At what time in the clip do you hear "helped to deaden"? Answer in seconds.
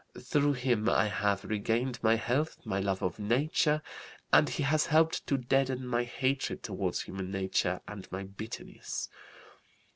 4.87-5.85